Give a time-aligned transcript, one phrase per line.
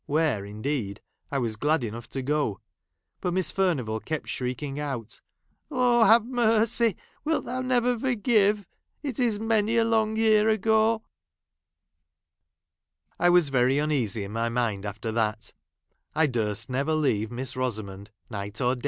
[0.07, 0.99] where, indeed,
[1.31, 2.59] I was glad enough to go;
[3.19, 5.21] but Miss Furnivall kept shrieking out,"
[5.69, 6.05] Oh!
[6.05, 6.97] have mercy!
[7.23, 8.65] Wilt Thou never forgive!
[9.03, 11.03] It is many a long year ago"
[13.19, 15.53] I was very uneasy in my mind after that.
[15.83, 18.75] | I durst never leave Miss Rosamond, night or